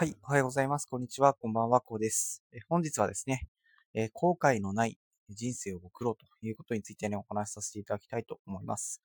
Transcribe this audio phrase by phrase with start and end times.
[0.00, 0.16] はい。
[0.22, 0.86] おはようございます。
[0.86, 1.34] こんにちは。
[1.34, 1.82] こんばんは。
[1.82, 2.42] こうです。
[2.54, 3.50] え本日はですね、
[3.92, 9.02] え、後悔のない人生を送ろうということについてね、お話しさせていただきたいと思います。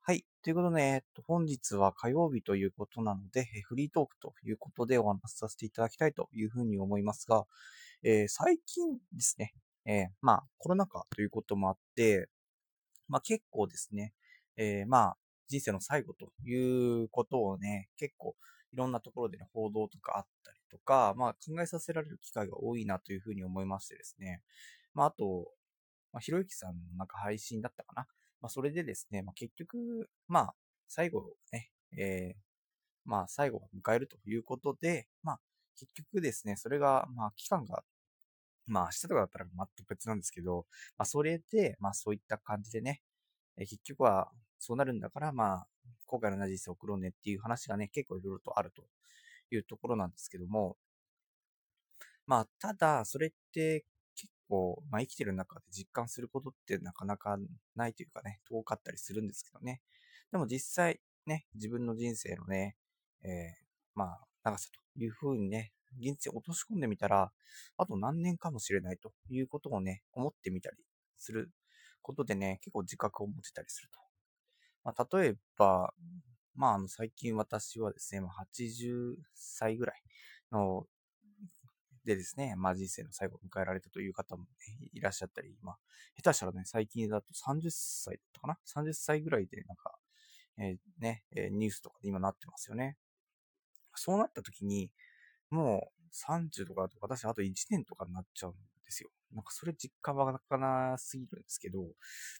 [0.00, 0.24] はい。
[0.44, 7.42] ということで、えっと、本日は火曜日ということなので、フリートークということでお話しさせていただきたいというふうに思いますが、
[8.04, 9.54] えー、最近ですね、
[9.86, 12.28] えー、まあ、コロナ禍ということもあって、
[13.08, 14.14] まあ結構ですね、
[14.56, 15.16] えまあ、
[15.48, 18.36] 人生の最後ということをね、結構
[18.72, 24.42] いろんなところで、ね、報道とかあったりとか、まあ考えさせられる機会が多いなというふうに思いましてですね。
[24.94, 25.48] まああと、
[26.12, 28.06] まあ、ひろゆきさんのなんか配信だったかな。
[28.40, 30.54] まあそれでですね、まあ結局、まあ
[30.88, 32.38] 最後ね、えー、
[33.04, 35.40] まあ最後を迎えるということで、まあ
[35.78, 37.82] 結局ですね、それが、まあ期間が、
[38.66, 40.66] まあ明日とかだったら全く別なんですけど、
[40.98, 43.02] まあそれで、まあそういった感じでね、
[43.56, 45.66] え結局はそうなるんだから、まあ
[46.12, 48.84] 後悔のない人生を送ろうねっていう話がね、結構いろいろとあると
[49.50, 50.76] いうところなんですけども、
[52.26, 57.38] まあ、ただ、それって結構、まあ、生きてる中で実感することってなかなか
[57.74, 59.80] ないというかね、遠かったりするんですけどね。
[60.30, 62.76] でも実際、ね、自分の人生のね、
[63.24, 63.30] えー、
[63.94, 67.32] まあ、長さというふうにね、人生落とし込んでみたら、
[67.78, 70.76] あと何年かもしれないということをね、思ってみたり
[71.16, 71.50] する
[72.02, 74.11] ことでね、結構自覚を持てたりすると
[74.84, 75.94] まあ、例えば、
[76.54, 80.02] まあ、あの、最近私はですね、まあ、80歳ぐらい
[80.50, 80.86] の、
[82.04, 84.48] でですね、まあ、人生の最後を迎えられたという方も、ね、
[84.92, 85.78] いらっしゃったり、まあ、
[86.16, 89.94] 下手したらね、最近だと30歳だったかな ?30 歳ぐらいで、なんか、
[90.58, 92.96] えー、ね、えニュースとかで今なってますよね。
[93.94, 94.90] そうなった時に、
[95.50, 98.54] もう30とかだと私あと1年とかになっちゃう
[98.92, 99.10] ですよ。
[99.32, 101.86] なんかそれ実感わかなすぎるんですけど、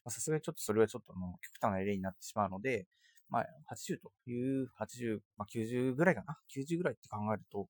[0.08, 2.86] さすがにちょっとそれはちょっともう極端な例になってしまうので、
[3.28, 7.66] まあ、80という、80、まあ、90ぐらいかな ?90 ぐらいって考えると、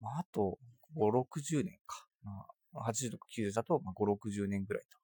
[0.00, 0.58] まあ、あと
[0.96, 2.06] 5、60年か。
[2.22, 4.98] まあ、80とか90だと、まあ、5、60年ぐらいと。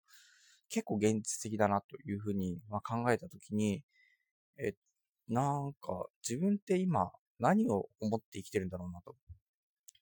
[0.70, 3.82] 結構現実的だなというふうに、まあ、考えたときに、
[4.58, 4.72] え、
[5.28, 9.14] なんか自分って今何を思って生きてるんだろうなと。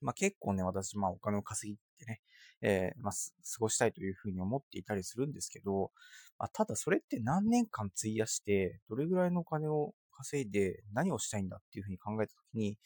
[0.01, 2.21] まあ結構ね、私、まあお金を稼ぎってね、
[2.63, 3.19] えー、まあ、過
[3.61, 5.91] ごしたいというふうに思っていたりするんですけど、
[6.39, 12.79] まあ、ただそれって何年間費やして、どれぐらいのお金を稼いで何をしたいんだっていうふうに考えたときに、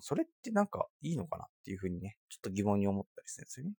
[0.00, 3.72] それってなんかいいのかなっていうふうにね、ちょっと疑問に思ったりするんですよね。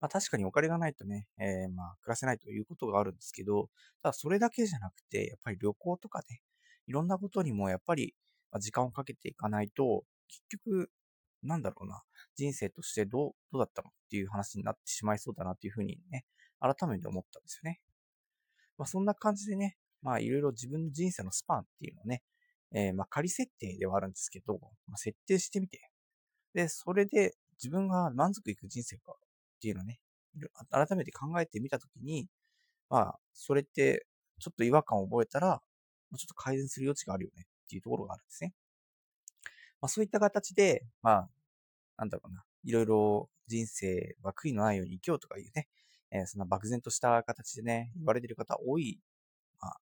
[0.00, 3.70] まあ確かにお金がないとね、えー、まあ暮らせないということがあるんですけど、
[4.02, 6.40] ただそれだけじゃなくて、やっぱり旅行とかね、
[6.86, 8.14] いろんなことにもやっぱり
[8.60, 10.90] 時間をかけていかないと、結局
[11.46, 12.02] なんだろうな、
[12.36, 16.24] 人生としてどう、どうだったのっていう話になってしまいそうだなっていうふうにね、
[16.60, 17.80] 改めて思ったんですよね。
[18.78, 22.22] まあそんな感じでね、まあいろいろ自分の人生のスパンっていうのをね、
[22.72, 25.80] えー、まあ仮設定ではあるんですけど、まあ、設定してみて、
[26.54, 29.98] で、それで自分が満足いく人生かっていうのをね、
[30.70, 32.28] 改めて考えてみたときに、
[32.90, 34.06] まあ、それって
[34.38, 35.60] ちょっと違和感を覚えたら、
[36.16, 38.52] ちょっと改善する余地があるよねっていうところがあるんですね。
[39.80, 41.28] まあそういった形で、まあ、
[41.96, 45.68] なんだろうな、いろいろ人生は悔いのないように生きようとかいうね、
[46.10, 49.00] えー、そんな漠然とした形でね、言われてる方多い、
[49.60, 49.76] まあ、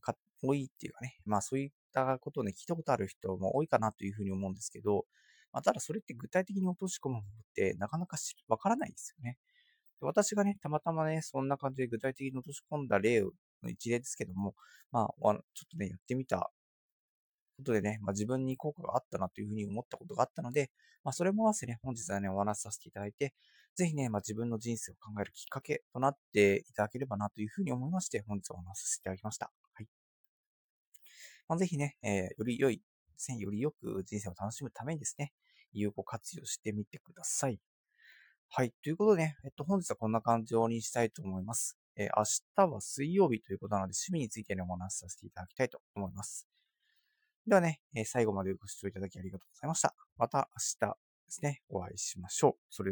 [0.00, 5.06] か、多いっていうかね、まあそういったことをね、聞いたことある人も多いかなというふうに思うんですけど、
[5.52, 7.22] まあただそれって具体的に落とし込むのっ
[7.54, 8.16] てなかなか
[8.48, 9.38] わからないですよね。
[10.00, 14.54] 私がね、たまたまね、そんな感じで具体的に落とし込んだ例の一例ですけども、
[14.90, 15.36] まあ、ちょっ
[15.70, 16.50] とね、やってみた
[17.60, 20.70] ことでね、まあ、自分に効果があったなというふうに思ったことがあったので、
[21.04, 23.34] まあ、それも合わせてね、本日はね、お話しさせていただいて、
[23.76, 29.50] ぜひね、まあ、自分の人生を考えるきっかけとなっていただければなというふうに思いまして、本日はお話しさせていただきました。
[29.74, 29.86] はい。
[31.48, 32.82] まあ、ぜひね、えー、より良い、
[33.38, 35.32] よりよく人生を楽しむためにですね、
[35.72, 37.60] 有効活用してみてください。
[38.48, 38.72] はい。
[38.82, 41.78] ということでね、えっと、本日はこんな感じにしたいと思います。
[41.96, 42.24] えー、明
[42.56, 46.48] 日は水曜日ということなので、趣味についてね、お話しさせていただきたいと思います。
[47.46, 49.94] ではね、最後までご視聴いただきありがとうございました。
[50.16, 50.48] また
[50.80, 52.54] 明日ですね、お会いしましょう。
[52.70, 52.88] それ